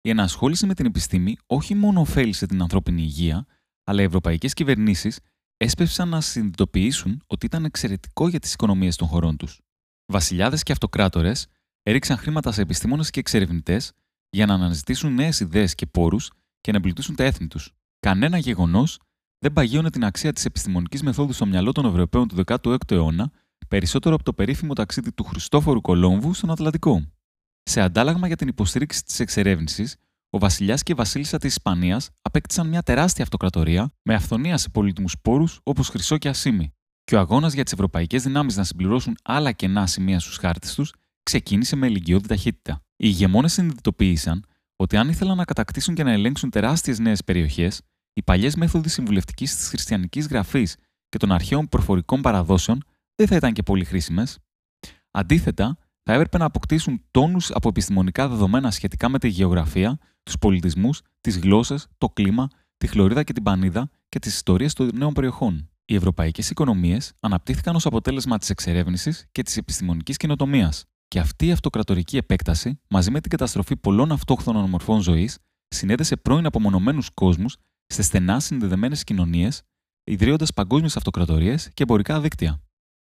[0.00, 3.46] Η ενασχόληση με την επιστήμη όχι μόνο ωφέλησε την ανθρώπινη υγεία,
[3.84, 5.18] αλλά οι ευρωπαϊκές κυβερνήσεις
[5.56, 9.60] έσπευσαν να συνειδητοποιήσουν ότι ήταν εξαιρετικό για τις οικονομίες των χωρών τους.
[10.12, 11.46] Βασιλιάδες και αυτοκράτορες
[11.82, 13.92] έριξαν χρήματα σε επιστήμονες και εξερευνητές
[14.30, 17.72] για να αναζητήσουν νέες ιδέες και πόρους και να εμπλουτίσουν τα έθνη τους.
[18.00, 19.00] Κανένα γεγονός
[19.38, 23.32] δεν παγίωνε την αξία της επιστημονικής μεθόδου στο μυαλό των Ευρωπαίων του 16ου αιώνα
[23.68, 27.04] περισσότερο από το περίφημο ταξίδι του Χριστόφορου Κολόμβου στον Ατλαντικό.
[27.62, 29.96] Σε αντάλλαγμα για την υποστήριξη της εξερεύνησης,
[30.36, 35.14] ο βασιλιάς και η βασίλισσα της Ισπανίας απέκτησαν μια τεράστια αυτοκρατορία με αυθονία σε πολύτιμους
[35.22, 39.52] πόρους όπως χρυσό και ασίμι, και ο αγώνας για τις ευρωπαϊκές δυνάμεις να συμπληρώσουν άλλα
[39.52, 42.74] κενά σημεία στους χάρτες τους ξεκίνησε με ηλικιώδη ταχύτητα.
[42.74, 44.44] Οι ηγεμόνες συνειδητοποίησαν
[44.76, 47.80] ότι αν ήθελαν να κατακτήσουν και να ελέγξουν τεράστιες νέες περιοχές,
[48.12, 50.76] οι παλιές μέθοδοι συμβουλευτικής της χριστιανικής γραφής
[51.08, 54.38] και των αρχαίων προφορικών παραδόσεων δεν θα ήταν και πολύ χρήσιμες.
[55.10, 61.00] Αντίθετα, θα έπρεπε να αποκτήσουν τόνους από επιστημονικά δεδομένα σχετικά με τη γεωγραφία, τους πολιτισμούς,
[61.20, 65.70] τις γλώσσες, το κλίμα, τη χλωρίδα και την πανίδα και τις ιστορίες των νέων περιοχών.
[65.84, 71.52] Οι ευρωπαϊκές οικονομίες αναπτύχθηκαν ως αποτέλεσμα της εξερεύνησης και της επιστημονικής καινοτομίας, και αυτή η
[71.52, 78.02] αυτοκρατορική επέκταση, μαζί με την καταστροφή πολλών αυτόχθονων μορφών ζωής, συνέδεσε πρώην απομονωμένους κόσμους σε
[78.02, 79.62] στενά συνδεδεμένες κοινωνίες,
[80.04, 82.60] ιδρύοντας παγκόσμιες αυτοκρατορίες και εμπορικά δίκτυα.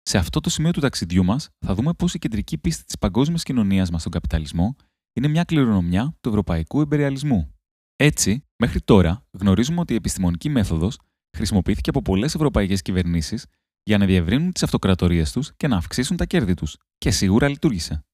[0.02, 3.43] Σε αυτό το σημείο του ταξιδιού μας, θα δούμε πώς η κεντρική πίστη της παγκόσμιας
[3.43, 4.76] κοινωνίας μας στον καπιταλισμό
[5.13, 7.54] είναι μια κληρονομιά του ευρωπαϊκού εμπεριαλισμού.
[7.95, 11.00] Έτσι, μέχρι τώρα γνωρίζουμε ότι η επιστημονική μέθοδος
[11.38, 13.45] χρησιμοποιήθηκε από πολλές ευρωπαϊκές κυβερνήσεις
[13.84, 18.06] για να διευρύνουν τις αυτοκρατορίες τους και να αυξήσουν τα κέρδη τους, και σίγουρα λειτουργήσε.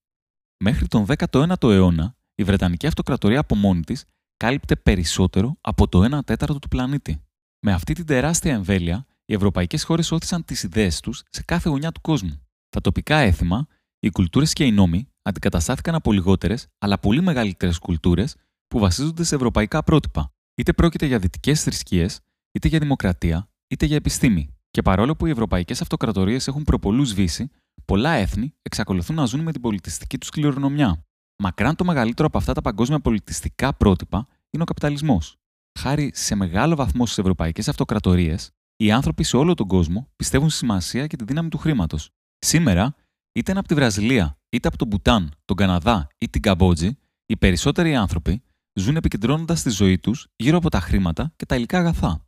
[0.64, 4.06] Μέχρι τον 19ο αιώνα, η Βρετανική Αυτοκρατορία από μόνη της
[4.38, 7.24] κάλυπτε περισσότερο από το 1 τέταρτο του πλανήτη.
[7.66, 11.92] Με αυτή την τεράστια εμβέλεια, οι ευρωπαϊκές χώρες όθησαν τις ιδέες τους σε κάθε γωνιά
[11.92, 12.42] του κόσμου.
[12.70, 13.68] Τα τοπικά έθιμα,
[14.00, 18.36] οι κουλτούρες και οι νόμοι αντικαταστάθηκαν από λιγότερες αλλά πολύ μεγαλύτερες κουλτούρες
[18.68, 22.20] που βασίζονται σε ευρωπαϊκά πρότυπα, είτε πρόκειται για δυτικές θρησκείες,
[22.52, 24.50] είτε για δημοκρατία, είτε για επιστήμη.
[24.72, 27.50] Και παρόλο που οι ευρωπαϊκές αυτοκρατορίες έχουν προπολού σβήσει,
[27.86, 31.06] πολλά έθνη εξακολουθούν να ζουν με την πολιτιστική τους κληρονομιά.
[31.44, 35.36] Μακράν το μεγαλύτερο από αυτά τα παγκόσμια πολιτιστικά πρότυπα είναι ο καπιταλισμός.
[35.80, 40.58] Χάρη σε μεγάλο βαθμό στις ευρωπαϊκές αυτοκρατορίες, οι άνθρωποι σε όλο τον κόσμο πιστεύουν στη
[40.58, 42.10] σημασία και τη δύναμη του χρήματος.
[42.38, 42.96] Σήμερα,
[43.36, 47.38] είτε είναι από τη Βραζιλία, είτε από τον Μπουτάν, τον Καναδά ή την Καμπότζη, οι
[47.38, 48.44] περισσότεροι άνθρωποι
[48.74, 52.26] ζουν επικεντρώνοντας τη ζωή τους γύρω από τα χρήματα και τα υλικά αγαθά.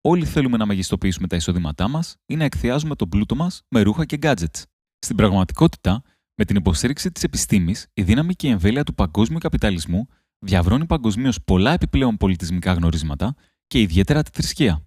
[0.00, 4.04] Όλοι θέλουμε να μεγιστοποιήσουμε τα εισοδήματά μας ή να εκθιάζουμε τον πλούτο μας με ρούχα
[4.04, 4.62] και gadgets.
[4.98, 6.02] Στην πραγματικότητα,
[6.34, 10.06] με την υποστήριξη της επιστήμης, η δύναμη και η εμβέλεια του παγκόσμιου καπιταλισμού
[10.38, 13.34] διαβρώνει παγκοσμίως πολλά επιπλέον πολιτισμικά γνωρίσματα
[13.66, 14.86] και ιδιαίτερα τη θρησκεία.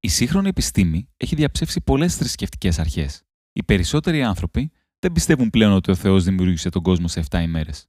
[0.00, 3.22] Η σύγχρονη επιστήμη έχει διαψεύσει πολλές θρησκευτικές αρχές.
[3.56, 7.86] Οι περισσότεροι άνθρωποι δεν πιστεύουν πλέον ότι ο Θεός δημιούργησε τον κόσμο σε 7 ημέρες.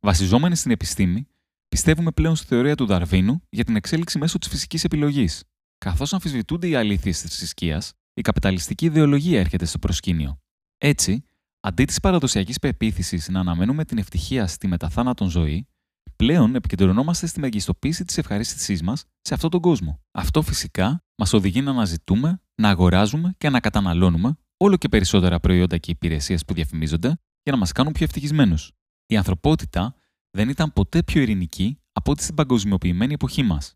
[0.00, 1.26] Βασιζόμενοι στην επιστήμη,
[1.68, 5.44] πιστεύουμε πλέον στη θεωρία του Δαρβίνου για την εξέλιξη μέσω της φυσικής επιλογής.
[5.78, 10.40] Καθώς αμφισβητούνται οι αλήθειες της θρησκείας, η καπιταλιστική ιδεολογία έρχεται στο προσκήνιο.
[10.78, 11.24] Έτσι,
[11.60, 15.68] αντί της παραδοσιακής πεποίθησης να αναμένουμε την ευτυχία στη μεταθάνατον ζωή,
[16.16, 20.00] πλέον επικεντρωνόμαστε στη μεγιστοποίηση της ευχαρίστησής μας σε αυτόν τον κόσμο.
[20.10, 25.78] Αυτό φυσικά μας οδηγεί να αναζητούμε, να αγοράζουμε και να καταναλώνουμε όλο και περισσότερα προϊόντα
[25.78, 27.08] και υπηρεσίες που διαφημίζονται
[27.42, 28.72] για να μας κάνουν πιο ευτυχισμένους.
[29.06, 29.94] Η ανθρωπότητα
[30.30, 33.74] δεν ήταν ποτέ πιο ειρηνική από ό,τι στην παγκοσμιοποιημένη εποχή μας.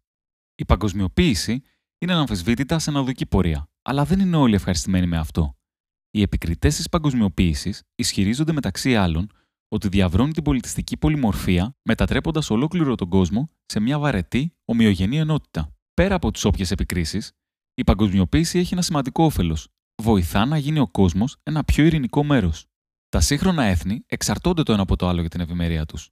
[0.55, 1.63] Η παγκοσμιοποίηση
[1.99, 5.55] είναι αναμφισβήτητα σε αναδοκή πορεία, αλλά δεν είναι όλοι ευχαριστημένοι με αυτό.
[6.11, 9.31] Οι επικριτές της παγκοσμιοποίησης ισχυρίζονται μεταξύ άλλων
[9.69, 15.75] ότι διαβρώνει την πολιτιστική πολυμορφία, μετατρέποντας ολόκληρο τον κόσμο σε μια βαρετή, ομοιογενή ενότητα.
[15.95, 17.33] Πέρα από τις όποιες επικρίσεις,
[17.75, 19.69] η παγκοσμιοποίηση έχει ένα σημαντικό όφελος.
[20.01, 22.67] Βοηθά να γίνει ο κόσμος ένα πιο ειρηνικό μέρος.
[23.09, 26.11] Τα σύγχρονα έθνη εξαρτώνται το ένα από το άλλο για την ευημερία τους.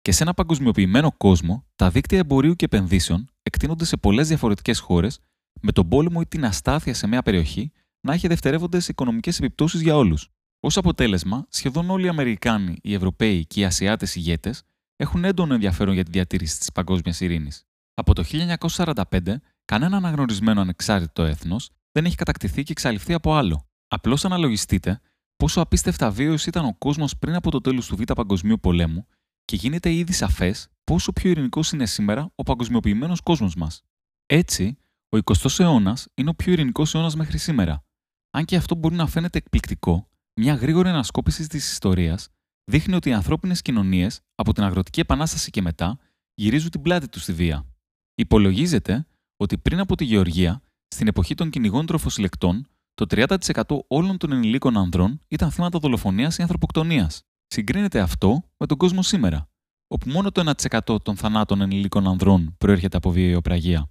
[0.00, 5.20] Και σε ένα παγκοσμιοποιημένο κόσμο, τα δίκτυα εμπορίου και επενδύσεων εκτείνονται σε πολλές διαφορετικές χώρες,
[5.60, 9.96] με τον πόλεμο ή την αστάθεια σε μια περιοχή να έχει δευτερεύοντες οικονομικές επιπτώσεις για
[9.96, 10.28] όλους.
[10.60, 14.62] Ω αποτέλεσμα, σχεδόν όλοι οι Αμερικάνοι, οι Ευρωπαίοι και οι Ασιάτες ηγέτες
[14.96, 17.64] έχουν έντονο ενδιαφέρον για τη διατήρηση της παγκόσμιας ειρήνης.
[17.94, 23.66] Από το 1945, κανένα αναγνωρισμένο ανεξάρτητο έθνος δεν έχει κατακτηθεί και εξαλειφθεί από άλλο.
[23.88, 25.00] Απλώς αναλογιστείτε
[25.36, 29.06] πόσο απίστευτα βίαιος ήταν ο κόσμος πριν από το τέλος του Β' Παγκοσμίου Πολέμου
[29.44, 33.82] και γίνεται ήδη σαφές πόσο πιο ειρηνικός είναι σήμερα ο παγκοσμιοποιημένος κόσμος μας.
[34.26, 37.84] Έτσι, ο 20ο αιώνας είναι ο πιο ειρηνικός αιώνας μέχρι σήμερα.
[38.30, 40.08] Αν και αυτό μπορεί να φαίνεται εκπληκτικό,
[40.40, 42.28] μια γρήγορη ανασκόπηση της ιστορίας
[42.70, 45.98] δείχνει ότι οι ανθρώπινες κοινωνίες από την αγροτική επανάσταση και μετά
[46.34, 47.66] γυρίζουν την πλάτη τους στη βία.
[48.14, 50.62] Υπολογίζεται ότι πριν από τη Γεωργία,
[50.94, 56.42] στην εποχή των κυνηγών τροφοσυλλεκτών, το 30% όλων των ενηλίκων ανδρών ήταν θύματα δολοφονίας ή
[56.42, 57.22] ανθρωποκτονίας.
[57.46, 59.48] Συγκρίνεται αυτό με τον κόσμο σήμερα,
[59.86, 63.90] όπου μόνο το 1% των θανάτων ενηλίκων ανδρών προέρχεται από βιαιοπραγία.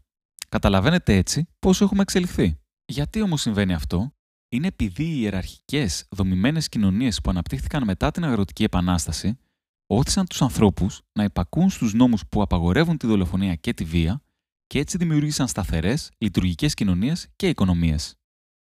[0.50, 2.60] Καταλαβαίνετε έτσι πόσο έχουμε εξελιχθεί.
[2.86, 4.14] Γιατί όμως συμβαίνει αυτό,
[4.50, 9.40] είναι επειδή οι ιεραρχικές, δομημένες κοινωνίες που αναπτύχθηκαν μετά την Αγροτική Επανάσταση
[9.88, 14.22] όθησαν τους ανθρώπους να υπακούν στους νόμους που απαγορεύουν τη δολοφονία και τη βία
[14.69, 18.15] και έτσι δημιούργησαν σταθερές, λειτουργικές κοινωνίες και οικονομίες.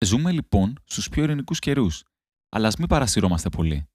[0.05, 2.05] Ζούμε λοιπόν στους πιο ειρηνικούς καιρούς,
[2.49, 3.89] αλλά ας μην παρασυρώμαστε πολύ.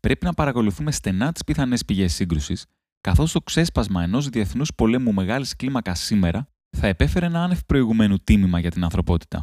[0.00, 2.66] Πρέπει να παρακολουθούμε στενά τις πιθανές πηγές σύγκρουσης,
[3.00, 8.58] καθώς το ξέσπασμα ενός διεθνούς πολέμου μεγάλης κλίμακας σήμερα θα επέφερε ένα άνευ προηγουμένου τίμημα
[8.58, 9.38] για την ανθρωπότητα.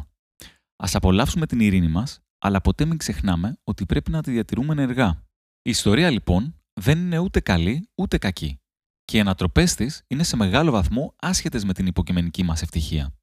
[0.76, 5.24] Α απολαύσουμε την ειρήνη μας, αλλά ποτέ μην ξεχνάμε ότι πρέπει να τη διατηρούμε ενεργά.
[5.62, 8.60] Η ιστορία λοιπόν δεν είναι ούτε καλή ούτε κακή.
[9.08, 13.14] Και οι ανατροπές της είναι σε μεγάλο βαθμό άσχετες με την υποκειμενική μας ευτυχία.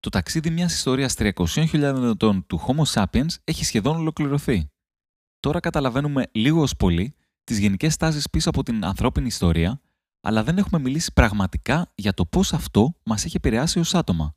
[0.00, 4.70] Το ταξίδι μιας ιστορίας 300.000 ετών του Homo sapiens έχει σχεδόν ολοκληρωθεί.
[5.40, 9.80] Τώρα καταλαβαίνουμε λίγο ως πολύ τις γενικές τάσεις πίσω από την ανθρώπινη ιστορία,
[10.20, 14.34] αλλά δεν έχουμε μιλήσει πραγματικά για το πώς αυτό μας έχει επηρεάσει ως άτομα.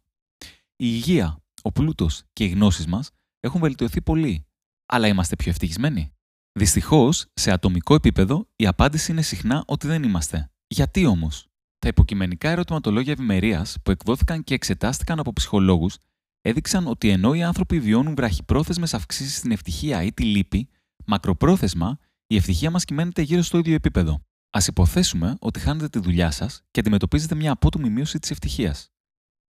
[0.75, 4.45] Η υγεία, ο πλούτος και οι γνώσεις μας έχουν βελτιωθεί πολύ,
[4.86, 6.16] αλλά είμαστε πιο ευτυχισμένοι.
[6.58, 10.52] Δυστυχώς, σε ατομικό επίπεδο, η απάντηση είναι συχνά ότι δεν είμαστε.
[10.67, 11.48] Γιατί όμως,
[11.80, 15.98] τα υποκειμενικά ερωτηματολόγια ευημερίας που εκδόθηκαν και εξετάστηκαν από ψυχολόγους
[16.41, 20.70] έδειξαν ότι ενώ οι άνθρωποι βιώνουν βραχυπρόθεσμες αυξήσεις στην ευτυχία ή τη λύπη,
[21.06, 24.13] μακροπρόθεσμα η ευτυχία μας κυμαίνεται γύρω στο ίδιο επίπεδο.
[24.50, 28.91] Α υποθέσουμε ότι χάνετε τη δουλειά σας και αντιμετωπίζετε μια απότομη μείωση της ευτυχίας.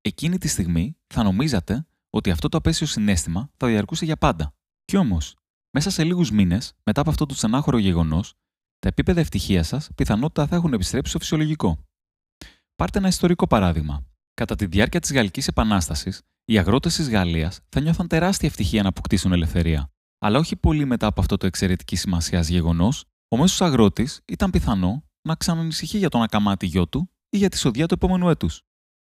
[0.02, 4.54] Εκείνη τη στιγμή θα νομίζατε ότι αυτό το απέσιο συνέστημα θα διαρκούσε για πάντα.
[4.86, 5.36] Κι όμως,
[5.78, 8.34] μέσα σε λίγους μήνες, μετά από αυτό το στενάχωρο γεγονός,
[8.80, 11.78] τα επίπεδα ευτυχίας σας πιθανότητα θα έχουν επιστρέψει στο φυσιολογικό.
[12.76, 14.06] Πάρτε ένα ιστορικό παράδειγμα.
[14.34, 18.90] Κατά τη διάρκεια της Γαλλικής Επανάστασης, οι αγρότες της Γαλλίας θα νιώθαν τεράστια ευτυχία να
[18.90, 19.92] αποκτήσουν ελευθερία.
[20.20, 25.04] Αλλά όχι πολύ μετά από αυτό το εξαιρετική σημασίας γεγονός, ο μέσος αγρότης ήταν πιθανό
[25.28, 28.62] να ξανανησυχεί για τον ακαμάτι γιο του ή για τη σοδιά του επόμενου έτους.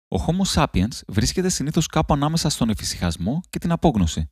[0.08, 4.30] Ο Homo sapiens βρίσκεται συνήθως κάπου ανάμεσα στον εφησυχασμό και την απόγνωση.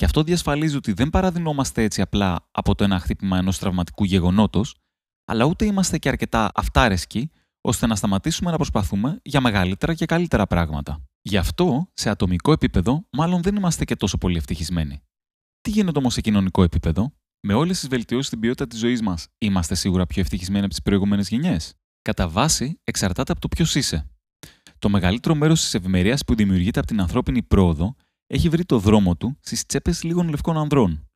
[0.00, 4.76] Και αυτό διασφαλίζει ότι δεν παραδεινόμαστε έτσι απλά από το ένα χτύπημα ενός τραυματικού γεγονότος,
[5.24, 10.46] αλλά ούτε είμαστε και αρκετά αυτάρεσκοι ώστε να σταματήσουμε να προσπαθούμε για μεγαλύτερα και καλύτερα
[10.46, 11.04] πράγματα.
[11.22, 15.02] Γι' αυτό, σε ατομικό επίπεδο, μάλλον δεν είμαστε και τόσο πολύ ευτυχισμένοι.
[15.60, 19.26] Τι γίνεται όμως σε κοινωνικό επίπεδο, με όλες τις βελτιώσεις στην ποιότητα της ζωής μας,
[19.38, 24.10] είμαστε σίγουρα πιο ευτυχισμένοι από τις προηγούμενες γενιές; Κατά βάση, εξαρτάται από το ποιος είσαι.
[24.78, 27.94] Το μεγαλύτερο μέρος της ευημερίας που δημιουργείται από την ανθρώπινη πρόοδο
[28.32, 31.08] έχει βρει το δρόμο του στις τσέπες λίγων λευκών ανδρών.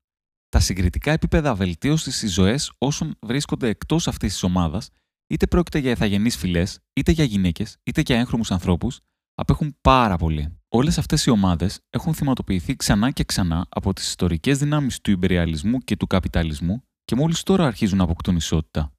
[0.48, 4.90] Τα συγκριτικά επίπεδα βελτίωσης στις ζωές όσων βρίσκονται εκτός αυτής της ομάδας,
[5.26, 9.00] είτε πρόκειται για ηθαγενεί φυλές, είτε για γυναίκες, είτε για έγχρωμους ανθρώπους,
[9.34, 10.58] απέχουν πάρα πολύ.
[10.68, 15.78] Όλες αυτές οι ομάδες έχουν θυματοποιηθεί ξανά και ξανά από τις ιστορικές δυνάμεις του υπεριαλισμού
[15.78, 18.92] και του καπιταλισμού και μόλις τώρα αρχίζουν να αποκτούν ισότητα.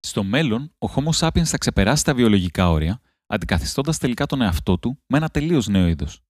[0.00, 4.98] Στο μέλλον, ο Homo sapiens θα ξεπεράσει τα βιολογικά όρια, αντικαθιστώντας τελικά τον εαυτό του
[5.06, 6.22] με ένα τελείως νέο είδος.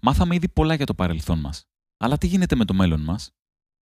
[0.00, 1.64] Μάθαμε ήδη πολλά για το παρελθόν μας.
[1.96, 3.30] Αλλά τι γίνεται με το μέλλον μας,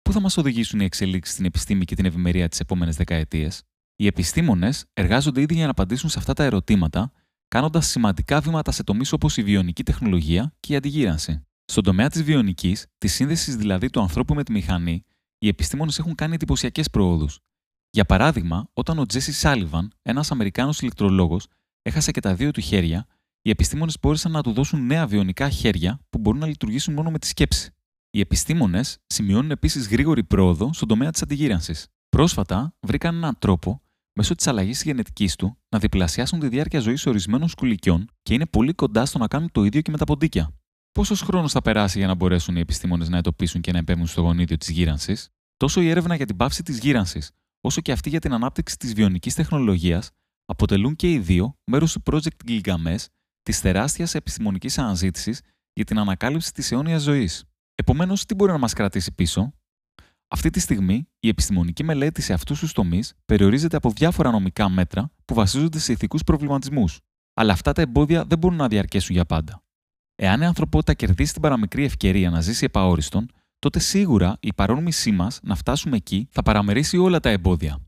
[0.04, 3.64] Πού θα μας οδηγήσουν οι εξελίξεις στην επιστήμη και την ευημερία τις επόμενες δεκαετίες,
[3.96, 7.12] Οι επιστήμονες εργάζονται ήδη για να απαντήσουν σε αυτά τα ερωτήματα
[7.48, 11.48] κάνοντας σημαντικά βήματα σε τομείς όπως η βιονική τεχνολογία και η αντιγύρανση.
[11.66, 15.06] Στον τομέα της βιονικής, της σύνδεσης δηλαδή του ανθρώπου με τη μηχανή,
[15.38, 17.40] οι επιστήμονες έχουν κάνει εντυπωσιακές προόδους.
[17.90, 21.48] Για παράδειγμα, όταν ο Τζέσι Σάλιβαν, ένας Αμερικάνος ηλεκτρολόγος,
[21.82, 23.06] έχασε και τα δύο του χέρια,
[23.46, 27.20] οι επιστήμονες μπόρεσαν να του δώσουν νέα βιονικά χέρια που μπορούν να λειτουργήσουν μόνο με
[27.20, 27.72] τη σκέψη.
[28.10, 31.88] Οι επιστήμονες σημειώνουν επίσης γρήγορη πρόοδο στον τομέα της αντιγύρανσης.
[32.10, 33.82] Πρόσφατα βρήκαν έναν τρόπο
[34.16, 38.46] μέσω της αλλαγής της γενετικής του να διπλασιάσουν τη διάρκεια ζωής ορισμένων σκουλικιών και είναι
[38.46, 40.56] πολύ κοντά στο να κάνουν το ίδιο και με τα ποντίκια.
[40.92, 44.22] Πόσος χρόνος θα περάσει για να μπορέσουν οι επιστήμονες να εντοπίσουν και να επέμβουν στο
[44.22, 48.20] γονίδιο της γύρανσης, τόσο η έρευνα για την πάυση της γύρανσης, όσο και αυτή για
[48.20, 50.10] την ανάπτυξη της βιονικής τεχνολογίας,
[50.46, 53.06] αποτελούν και οι δύο μέρο του Project Gilgamesh,
[53.44, 55.42] της τεράστιας επιστημονικής αναζήτησης
[55.74, 57.44] για την ανακάλυψη της αιώνιας ζωής.
[57.76, 59.54] Επομένως, τι μπορεί να μας κρατήσει πίσω,
[60.28, 65.12] αυτή τη στιγμή, η επιστημονική μελέτη σε αυτούς τους τομείς περιορίζεται από διάφορα νομικά μέτρα
[65.26, 67.00] που βασίζονται σε ηθικούς προβληματισμούς.
[67.34, 69.64] Αλλά αυτά τα εμπόδια δεν μπορούν να διαρκέσουν για πάντα.
[70.16, 75.40] Εάν η ανθρωπότητα κερδίσει την παραμικρή ευκαιρία να ζήσει επαόριστον, τότε σίγουρα η παρόμοισή μας
[75.44, 77.80] να φτάσουμε εκεί θα παραμερίσει όλα τα εμπόδια.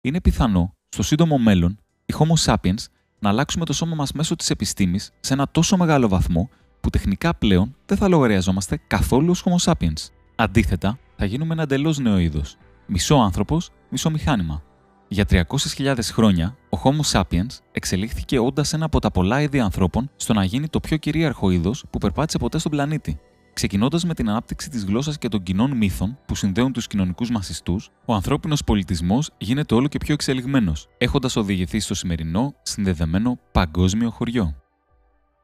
[0.00, 2.84] Είναι πιθανό, στο σύντομο μέλλον, οι Homo sapiens
[3.20, 6.48] να αλλάξουμε το σώμα μας μέσω της επιστήμης σε ένα τόσο μεγάλο βαθμό
[6.80, 10.08] που τεχνικά πλέον δεν θα λογαριαζόμαστε καθόλου ως Homo sapiens.
[10.36, 12.56] Αντίθετα, θα γίνουμε ένα εντελώς νέο είδος.
[12.86, 14.62] Μισό άνθρωπος, μισό μηχάνημα.
[15.08, 20.32] Για 300.000 χρόνια, ο Homo sapiens εξελίχθηκε όντας ένα από τα πολλά είδη ανθρώπων στο
[20.32, 23.20] να γίνει το πιο κυρίαρχο είδος που περπάτησε ποτέ στον πλανήτη.
[23.52, 27.48] Ξεκινώντας με την ανάπτυξη της γλώσσας και των κοινών μύθων που συνδέουν τους κοινωνικούς μας
[27.48, 34.10] ιστούς, ο ανθρώπινος πολιτισμός γίνεται όλο και πιο εξελιγμένος, έχοντας οδηγηθεί στο σημερινό συνδεδεμένο παγκόσμιο
[34.10, 34.54] χωριό.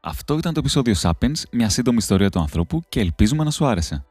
[0.01, 4.05] Αυτό ήταν το επεισόδιο Sapiens, μια σύντομη ιστορία του ανθρώπου και ελπίζουμε να σου άρεσε.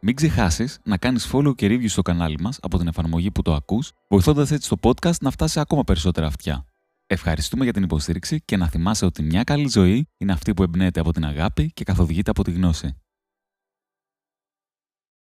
[0.00, 3.54] Μην ξεχάσεις να κάνεις follow και review στο κανάλι μας από την εφαρμογή που το
[3.54, 6.64] ακούς, βοηθώντας έτσι το podcast να φτάσει ακόμα περισσότερα αυτιά.
[7.06, 11.00] Ευχαριστούμε για την υποστήριξη και να θυμάσαι ότι μια καλή ζωή είναι αυτή που εμπνέεται
[11.00, 12.96] από την αγάπη και καθοδηγείται από τη γνώση.